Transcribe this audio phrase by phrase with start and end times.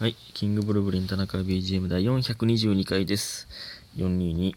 [0.00, 3.46] はい、キングブルブリン田中 BGM 第422回です。
[3.96, 4.56] 422。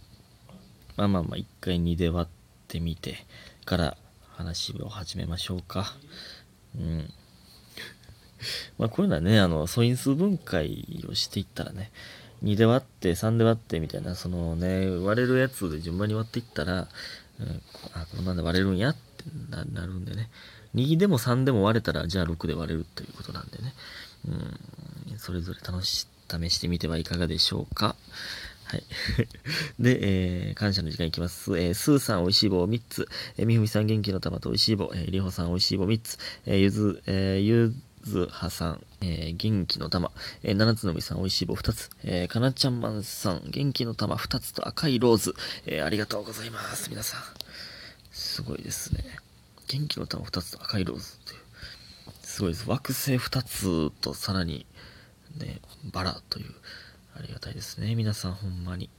[0.95, 3.17] まあまあまあ、1回2で割ってみて
[3.63, 3.97] から
[4.31, 5.93] 話を始めましょうか。
[6.75, 7.13] うん。
[8.79, 11.91] まあこういうのはね、あの、素因数分解をしていったらね、
[12.43, 16.87] 2で割って3で割ってみたいな、そのね、割れるやつで順番に割っていったら、
[17.39, 17.61] うん、
[17.93, 20.31] あ、こんなんで割れるんやってななるんでね。
[20.73, 23.75] 2でも3でも割れたら、じゃあ6で割れるということなんでね。
[24.27, 24.59] うん、
[25.17, 27.95] それぞれ楽し、試してみてはいかがでしょうか。
[28.65, 28.83] はい。
[29.79, 31.57] で、えー、感謝の時間いきます。
[31.57, 33.07] えー、スーさん、おいしい棒3つ。
[33.37, 34.91] えー、みふみさん、元気の玉とおいしい棒。
[34.93, 36.17] えー、りほさん、おいしい棒3つ。
[36.45, 40.11] えー、ゆず、えー、ゆずはさん、えー、元気の玉。
[40.43, 41.89] えー、七つのみさん、おいしい棒2つ。
[42.03, 45.33] えー、かなちゃんまんさん、元気の玉2つと赤いローズ。
[45.65, 46.89] えー、ありがとうございます。
[46.89, 47.21] 皆さん。
[48.11, 49.19] すごいですね。
[49.67, 51.39] 元気の玉2つと赤いローズっていう。
[52.21, 52.69] すごいです。
[52.69, 54.65] 惑星2つとさらに、
[55.35, 56.53] ね、バラという、
[57.15, 57.95] ありがたいですね。
[57.95, 58.89] 皆さん、ほんまに。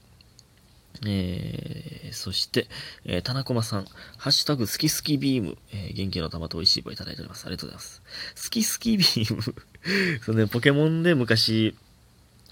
[1.07, 2.67] えー、そして、
[3.05, 3.85] えー、田中さん、
[4.17, 7.47] ハッシュタグ、好き好きビーム、えー、元気の玉と美味しい棒いただいております。
[7.47, 8.03] ありがとうございます。
[8.43, 9.43] 好き好きビーム
[10.25, 11.77] そうね、ポケモンで昔、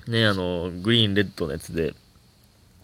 [0.06, 1.94] ね、あの、グリーンレッドのやつで、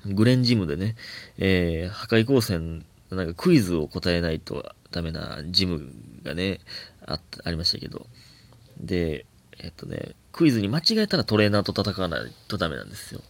[0.05, 0.97] グレンジムでね、
[1.39, 5.93] えー、破壊光線、なんかクイズを答えないとダメなジム
[6.25, 6.61] がね、
[7.07, 8.07] あありましたけど、
[8.81, 9.27] で、
[9.59, 13.21] えっとね、クイズに間違えたらトレーナーと戦わないとダメなんですよ。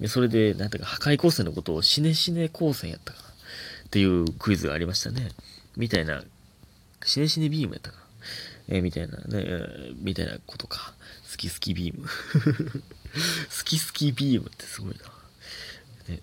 [0.00, 3.18] でそれで、なんていうか、破壊光線のことをシネシネ光線やったか
[3.86, 5.30] っていうクイズがありましたね。
[5.76, 6.22] みたいな、
[7.04, 7.98] シネシネビームやったか
[8.68, 10.92] えーみたいなね、えーみたいなことか。
[11.30, 12.06] 好き好きビーム。
[12.06, 12.08] 好
[13.64, 15.04] き好きビームってすごいな。
[16.14, 16.20] ね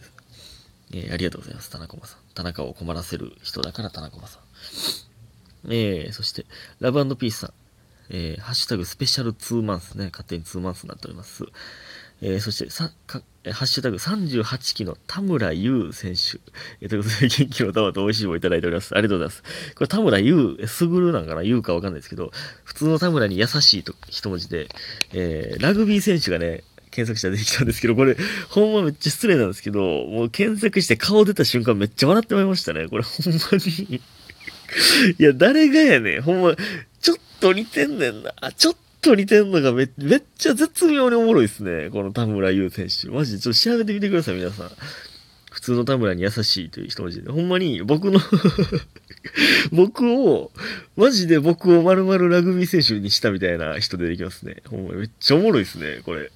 [0.94, 2.19] えーありがとうございます、田中さん。
[2.36, 4.41] 田中を困らせる人だから田中さん。
[5.72, 6.45] えー、そして、
[6.80, 7.62] ラブピースさん。
[8.16, 10.09] えー、ハッシュタグスペシャルツーマンスね。
[10.11, 11.45] 勝手にツーマンスになっております。
[12.22, 16.39] えー、そして、さ、か、ハッシュタグ38期の田村優選手。
[16.80, 18.96] えー、ということで、元気の玉と美味しい棒いただいております。
[18.96, 19.73] ありがとうございます。
[19.73, 21.41] これ田村優、えすぐるなんかな？
[21.41, 22.31] 優かわかんないですけど、
[22.63, 24.69] 普通の田村に優しいと一文字で、
[25.12, 28.16] えー、ラグビー選手がね、検索したら出てきたんですけど、これ、
[28.50, 32.88] ほんまめっちゃ失礼なんですけど、もう検索して顔出た瞬間めっちゃ笑ってまいりましたね。
[32.88, 34.02] これほんまに。
[35.19, 36.22] いや、誰がやねん。
[36.22, 36.56] ほんま、
[37.43, 38.31] と似てんねんな。
[38.55, 41.89] ちょっと似てんのがめめっちゃ絶妙におもろいですね。
[41.89, 43.09] この田村優選手。
[43.09, 44.71] マジでちょっと調べてみてください、皆さん。
[45.51, 47.29] 普通の田村に優しいという一文字で。
[47.29, 48.21] ほんまに僕の
[49.73, 50.51] 僕を、
[50.95, 54.63] マジで僕を丸々ラグビー選手にしたみたいな人出てきますね。
[54.69, 56.31] ほんまにめっちゃおもろいですね、これ。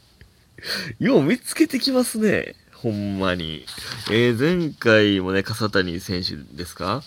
[0.99, 2.55] よう見つけてきますね。
[2.73, 3.65] ほんまに。
[4.11, 7.01] えー、前回もね、笠谷選手ですか？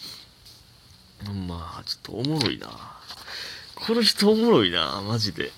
[1.47, 3.00] まあ、ちょっとおもろいな。
[3.87, 5.51] この人おもろいな、マジで。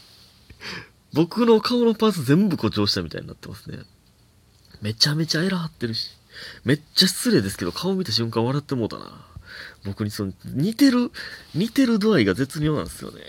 [1.12, 3.78] 僕の顔のパーツ全部誇張したみたいになってますね。
[4.80, 6.10] めちゃめちゃエラ張ってるし。
[6.64, 9.26] めっちゃ失礼ですけど、顔見た瞬間笑ってもうたな。
[9.84, 11.10] 僕にその、似てる、
[11.54, 13.20] 似てる度合いが絶妙なんですよね。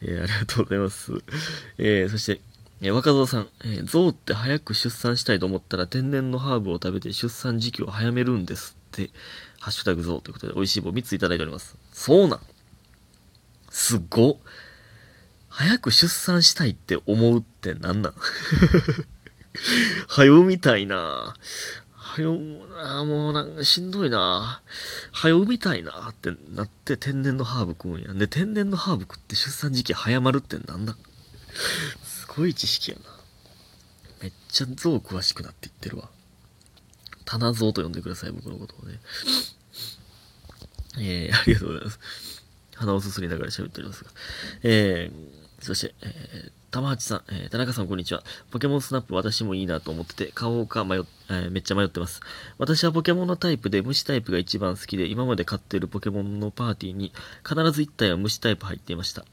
[0.00, 1.12] えーありがとうございます。
[1.78, 2.40] えーそして、
[2.80, 9.10] えー若造さん、えー、象って早く出産したいと思ったら天然のハーブを食べて出産時期を早めるんですって、
[9.60, 11.76] ハッシュタグ象ということで美味しい棒3ついただいております。
[11.92, 12.40] そうなん
[13.72, 14.36] すごっ
[15.48, 18.14] 早く出産したいって思うってなんなん？
[20.08, 21.34] はよみたいな
[21.94, 22.38] はよ、
[22.76, 24.62] あもうなんかしんどいな
[25.10, 28.12] はよみたいなってなって天然のハーブ食うんや。
[28.12, 30.96] で、天然のハーブ食って出産時期早まるってなんなん？
[32.04, 33.02] すごい知識やな。
[34.20, 36.10] めっちゃ象詳しくなっていってるわ。
[37.24, 39.00] 棚象と呼んでください、僕のことをね。
[40.98, 41.98] えー、ありがとうございます。
[42.76, 44.10] 鼻をすすりながら喋っておりますが。
[44.62, 48.22] えー、そして、えー、玉八さん、えー、田中さんこんにちは。
[48.50, 52.20] ポケモンスナップ私もいいなと思ってて、買おうか迷っ、えーめっちゃ迷ってます。
[52.58, 57.12] 私はポケモンのタイプで虫タイプが一番好きで、今まで飼っているポケモンのパーティーに
[57.46, 59.24] 必ず1体は虫タイプ入っていました。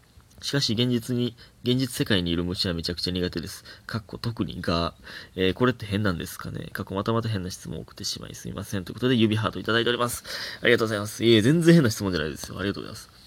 [0.42, 3.64] しかし現実に、現実世界にいる虫はめちゃくちゃ苦手です。
[3.86, 4.94] かっこ特にが、
[5.36, 8.86] えーこれって変なんですかねかっこまたまた変な質問を送ってしまいすみません。
[8.86, 10.24] ということで指ハートいただいております。
[10.62, 11.24] ありがとうございます。
[11.26, 12.60] いえ、全然変な質問じゃないですよ。
[12.60, 13.19] ありがとうございます。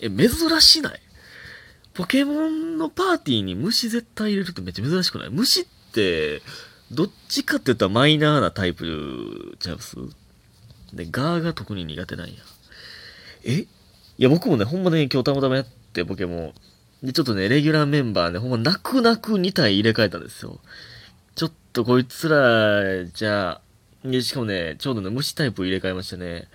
[0.00, 0.28] え、珍
[0.60, 1.00] しない？
[1.94, 5.30] ポケモンのパーティーに虫絶対入れるってめっちゃ珍しくない？
[5.30, 6.42] 虫って、
[6.90, 9.96] どっちかって言ったらマイナーなタイプちゃいます
[10.92, 12.34] で、ガーが特に苦手なんや。
[13.44, 13.52] え？
[13.60, 13.66] い
[14.18, 16.52] や、僕もね、ほんまね、今日たまたまやって、ポケモ
[17.02, 17.06] ン。
[17.06, 20.58] で、ちょっとね、レギュラーメンバーね、ほんま泣く泣く2体入れ替えたんですよ。
[21.36, 23.60] ちょっとこいつら、じゃあ、
[24.04, 26.48] でしかもね、ちょうどね、虫タイプ入れ替えましたね。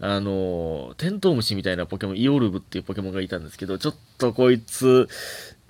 [0.00, 5.08] あの、テントウムシみたいなポケモン、イオルブっていうポケモンがいたんですけど、ちょっとこいつ、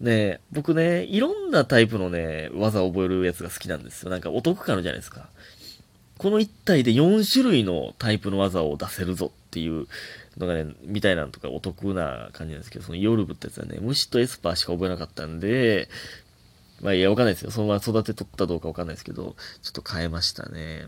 [0.01, 4.11] ね僕ね、いろんなタイプのね、技を覚えるやつが好きなんですよ。
[4.11, 5.29] なんかお得感あるじゃないですか。
[6.17, 9.87] この1体で4種類のタイプの技を出せるぞっていう
[10.39, 15.89] のがね、みたいなのとかお得な感じなんですけど、そのヨルブってやつはね、虫とエスパーしか覚えなかったんで、
[16.81, 17.51] まあいや、わかんないですよ。
[17.51, 20.87] そのまま育てとったどうかわかんないですけど、ちょっと変えましたね。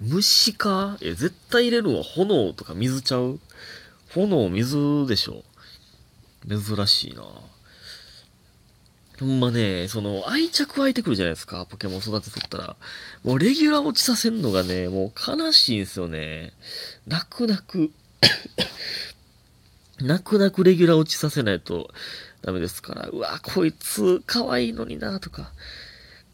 [0.00, 0.98] 虫か？
[1.00, 3.38] え、絶対入れるのは炎とか水ちゃう？
[4.10, 5.44] 炎、水でしょ。
[6.48, 7.22] 珍しいな。
[9.20, 12.76] ほんまね、その、愛着湧いてくるじゃないですか、ポケモン育てとったら。
[13.22, 16.52] もう、レギュラー落ちさせんのがね、もう悲しいんすよね。
[17.06, 17.92] 泣く泣く。
[20.02, 21.90] 泣く泣くレギュラー落ちさせないと
[22.42, 25.52] ダメですから、うわ、こいつ可愛いのにな、とか、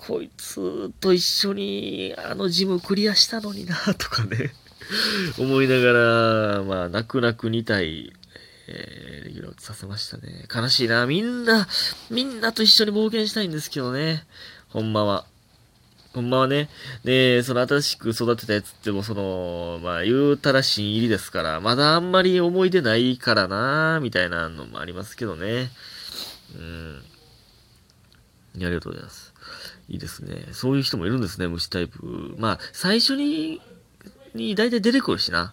[0.00, 4.54] こいつと一緒にあのジムクリアしたのにな、とかね、
[5.38, 8.12] 思いながら、まあ、泣く泣く2体、
[8.66, 10.46] えー、レギュラー落ちさせましたね。
[10.52, 11.68] 悲しいな、みんな、
[12.08, 14.24] みんなと一緒に冒険したいんですけどね、
[14.70, 15.26] ほんまは。
[16.14, 16.68] ほんまはね、
[17.04, 25.70] で、その新しく育てたやつっても、その、まあ、言うたら新入りですから、まだあんまり思い出ないからなみたいなのもありますけどね。
[26.56, 27.02] うん。
[28.56, 29.29] ありがとうございます。
[29.90, 30.46] いいですね。
[30.52, 32.34] そういう人もいるんですね、虫タイプ。
[32.38, 33.60] まあ、最初に、
[34.34, 35.52] に大体出てくるしな。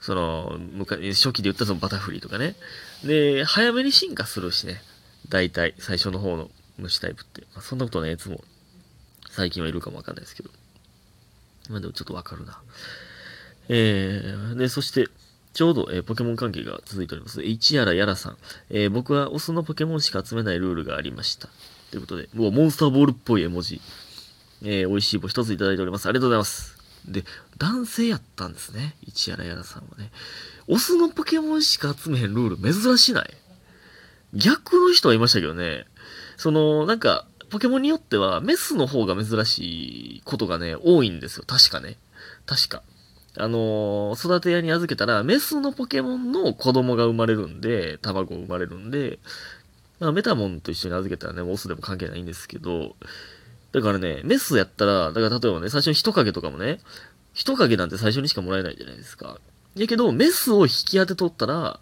[0.00, 2.56] その、昔、初期で言ったそのバタフリーとかね。
[3.04, 4.82] で、早めに進化するしね。
[5.28, 7.42] 大体、最初の方の虫タイプって。
[7.54, 8.42] まあ、そんなことないやつも
[9.30, 10.50] 最近はいるかもわかんないですけど。
[11.70, 12.60] までもちょっとわかるな。
[13.68, 15.08] えー、で、そして、
[15.52, 17.42] ちょうど、えー、ポケモン関係が続いております。
[17.42, 18.36] H やらやらさん。
[18.70, 21.48] えー、僕はオスのポケモンしか集めないルールがありました。
[21.90, 23.80] ということで、もうモンスターボールっぽい絵文字。
[24.62, 26.06] えー、美味しい棒一ついただいております。
[26.06, 26.78] ありがとうございます。
[27.06, 27.24] で、
[27.58, 28.94] 男性やったんですね。
[29.02, 30.10] 一やらやらさんはね。
[30.68, 33.36] オスのポケモンしか集めへんルール珍しない
[34.34, 35.84] 逆の人はいましたけどね。
[36.36, 41.44] その、なんか、ポケモンによっては、メスの方が珍しいことがね、多いんですよ。
[41.46, 41.98] 確かね。
[42.46, 42.82] 確か。
[43.38, 49.18] あのー、育て屋に預けたら、メスのポケモンの子供が生まれるんで、卵が生まれるんで、
[50.00, 52.96] まあ、メタモンと一緒に預けたらね、オスでも関係ないんですけど、
[53.72, 56.80] だからね、メスやったら、だから例えばね、最初に人影とかもね、
[57.32, 59.38] 人影なんて最初にしかもらえないじゃないですか。
[59.74, 61.80] やけど、メスを引き当てとったら、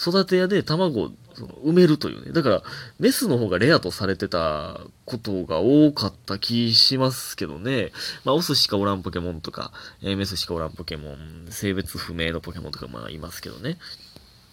[0.00, 2.32] 育て屋で卵その埋めるというね。
[2.32, 2.62] だから、
[2.98, 7.92] メスの方がレアとされてたことが多かった気しますけどね。
[8.24, 13.78] まあ、オスしかおらんポケモンとか、えー、メスしかおらんポケモン、性別不明のポケモンとかまあいますけどね。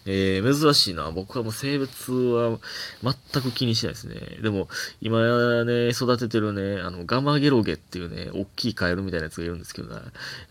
[0.06, 1.12] えー、珍しいな。
[1.12, 2.60] 僕はもう性別は
[3.02, 4.16] 全く気にしないですね。
[4.42, 4.68] でも、
[5.02, 10.02] 今ね、育ててるね、あの、ガマゲロゲっていうね、大きいカエルみたいなやつがいるんですけどね、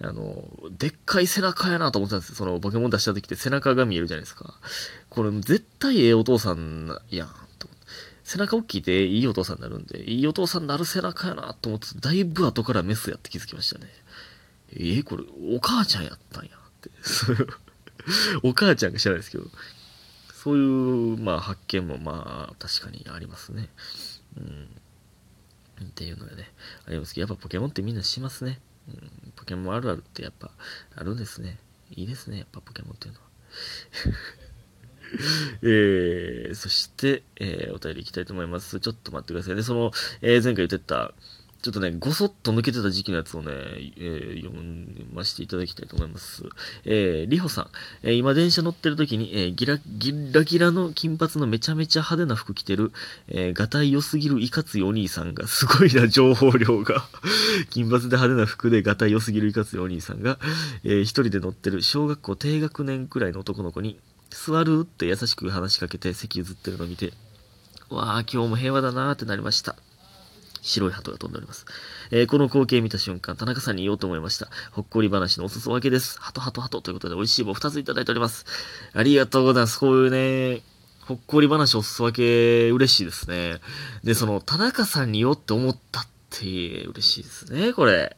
[0.03, 0.45] あの、
[0.77, 2.35] でっかい背中やなと思ってたんですよ。
[2.35, 4.55] その、ポケモン出した時って背中が見えるじゃないですか。
[5.15, 7.29] これ、絶対ええお父さんやん。
[7.59, 7.69] と
[8.25, 13.87] 背中大きいていいお父さんになるんで、いいお父さんになる背中やなと思って、だいぶ後からメスやって気づきましたね。
[14.73, 15.25] えー、これ、
[15.55, 16.91] お母ちゃんやったんやって。
[18.43, 19.45] お母ちゃんが知らないですけど、
[20.33, 23.69] そういう、まあ、発見も、まあ、確かにありますね。
[24.37, 24.69] うん。
[25.85, 26.53] っていうのがね、
[26.87, 28.61] ありますけど、やっぱポケモンってみんなしますね。
[28.89, 30.51] うん、ポケモンあるあるってやっぱ
[30.97, 31.59] あるんですね。
[31.93, 33.27] いいですね、やっぱポケモンっていうのは。
[35.63, 38.81] えー、そして、えー、お便りいきたいと思います。
[38.81, 39.63] ちょっと待ってくださいね。
[39.63, 41.15] その、えー、前回言ってた、
[41.65, 43.51] ちょっとね、ごそっと抜けてた時期のやつをね、
[43.97, 44.63] えー、読
[45.15, 46.43] ませていただきたいと思います。
[46.85, 47.69] えー、りほさん。
[48.03, 52.93] えー、今電車乗ってる時に、えー、ギラ、ギラギラの金髪のめちゃめちゃ派手な服着てる、
[53.29, 57.09] えー、がたい良すぎるいかついお兄さんが、すごいな、情報量が。
[57.71, 60.39] 金髪で派手な服でがたい良すぎるいかついお兄さんが、
[60.83, 63.99] えー、一人で乗ってる小学校低学年くらいの男の子に、
[64.34, 67.12] 座るって優しく話しかけて席譲ってるのを見て、
[67.88, 69.76] わあ、今日も平和だなーってなりました。
[70.60, 71.67] 白い鳩が飛んでおります。
[72.10, 74.48] えー、この光景見た瞬間、田中さんに言おうと思いました。
[74.72, 76.19] ほっこり話のお裾分けです。
[76.20, 78.46] ハトハトハトということで、美味しい棒2ついただいております。
[78.93, 79.79] ありがとうございます。
[79.79, 80.62] こういうね、
[81.06, 83.60] ほっこり話お裾分け、嬉しいですね。
[84.03, 86.46] で、その、田中さんに言おうって思ったって、
[86.86, 88.17] 嬉しいですね、これ。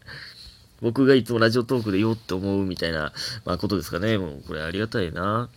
[0.80, 3.12] 僕がいつもラジオトークで言おうって思うみたいな、
[3.44, 4.18] まあ、ことですかね。
[4.18, 5.48] もう、これありがたいな。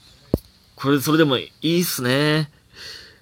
[0.81, 2.50] これ、それでもいいっすね。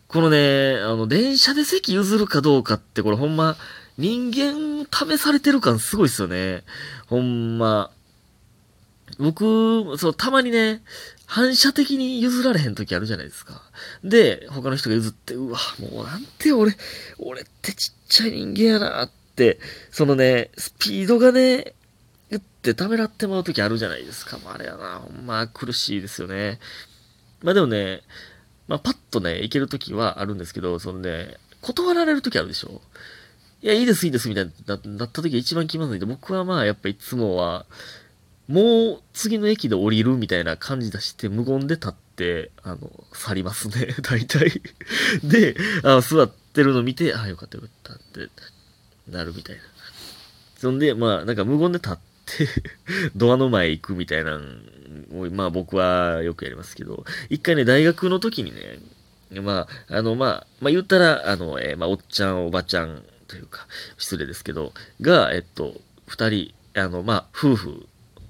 [0.08, 3.58] このね、あの、電車で席譲るかどうかって、これほんま、
[3.98, 6.64] 人間試されてる感すごいっすよね。
[7.08, 7.90] ほんま。
[9.18, 10.84] 僕、そう、たまにね、
[11.26, 13.64] 反射的に譲られへん時あるじゃないですか。
[14.04, 16.78] で、他の人が譲って、うわ、もうなんて俺、
[17.18, 19.60] 俺ってちっちゃい人間やなって、
[19.90, 21.74] そのね、スピードがね、
[22.30, 24.38] 言ってためらってまう時あるじゃないですか。
[24.44, 26.60] まあ、あれやな、ほんま苦しいですよね。
[27.42, 28.02] まあでもね、
[28.68, 32.82] まあ、パッとね、行けるときはあるんですけど、そのね、断られるときあるでしょ
[33.62, 34.52] いや、いいです、いいです、みたいに
[34.98, 37.66] なったとき一番気まずいんで、僕はまあ、やっぱいつもは、
[38.48, 43.96] もう次の駅で降りるみたいな感じ出して無言で立って、あの、去りますね。
[44.04, 44.62] 大体
[45.24, 48.30] で、あ座ってるの見て、あ、よかったよかったって
[49.10, 49.62] なるみたいな。
[50.58, 52.07] そんで、まあ、なんか無言で立って
[53.16, 58.80] ドアの前行くみたいなのを、まあ僕はよくやりますけど、一回ね、大学の時にね、
[59.42, 63.68] まあ、あの、まあ、まあ言ったら、あの、えー、まあ、おっちゃん、おばちゃんというか、
[63.98, 65.74] 失礼ですけど、が、えっと、
[66.08, 67.88] 二人、あの、まあ、夫婦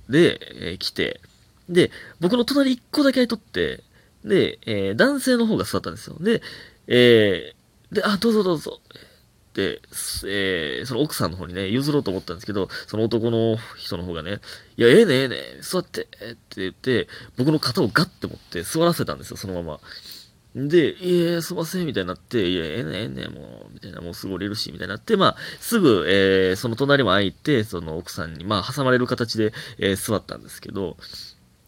[0.10, 1.22] で、えー、来て、
[1.70, 3.84] で、僕の隣一個だけ空いとって、
[4.25, 6.18] で、えー、男性の方が座ったんですよ。
[6.20, 6.42] で、
[6.88, 8.80] えー、で、あ、どうぞどうぞ。
[9.57, 9.81] で、
[10.27, 14.39] えー、その奥さんの方にね、譲ろうと思ったんですけど、その男の人の方がね、
[14.77, 17.07] いや、ええねええね座って、って言って、
[17.39, 19.79] 僕の肩をガッて持って座らせたんですよ、そのまま。
[20.69, 30.97] で、いや、すいません、みたいになって、いや、ええねええねもう、みたいな、もうすぐ降りるし、みたいになって、まあ、すぐ、えー、その隣も空いて、その奥さんに、まあ、挟まれる形で、えー、座ったんですけど、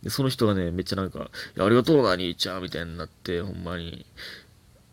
[0.04, 1.20] でその人がね、めっちゃなんか、
[1.56, 4.06] いや、ありがとうな、兄ちゃん、みたいになって、ほんまに、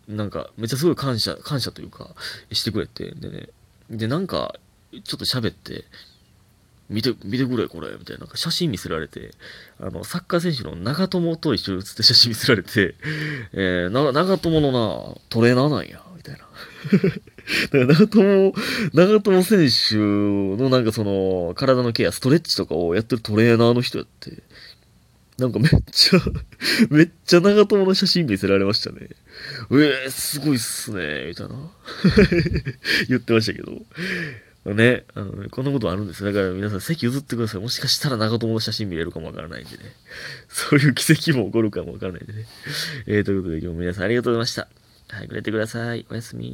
[0.09, 2.15] なんか、めっちゃすごい感謝、感謝というか、
[2.53, 3.49] してくれて、でね、
[3.91, 4.55] で、なんか、
[4.93, 5.85] ちょっと喋って、
[6.89, 9.33] 見て、見てくれ、これ、みたいな、なんか写真見せられて、
[9.81, 12.95] あの、サッカー選手の長友と一緒に写って写真見せられて、
[13.53, 16.41] えー、な、長友のな、トレーナーなんや、みたいな。
[16.47, 18.55] だから長友、
[18.93, 24.43] 長友選手のなんかその、体のケア、ストレッチとかをやってるトレーナーの人やって、
[25.39, 26.21] なんかめっちゃ
[26.91, 29.09] めっちゃ長友の写真見せられましたね。
[29.71, 31.55] えー、すごいっすね、みたいな
[33.09, 33.73] 言ってましたけど。
[34.75, 37.61] ね、あのね、こんなことあるんですだから皆さん席譲ってください。
[37.61, 39.85] もしかしたら長友の写真見れるかもわからないんでね。
[40.49, 42.47] そういう奇跡も起こるかもわからないんでね。
[43.07, 44.69] えー、ということで今日も皆さんありがとうございました。
[45.09, 46.05] はい、くれてください。
[46.11, 46.51] おやすみ